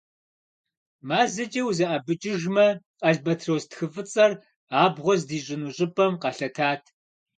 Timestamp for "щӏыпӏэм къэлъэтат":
5.75-6.83